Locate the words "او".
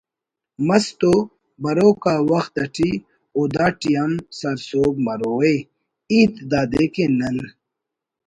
3.35-3.41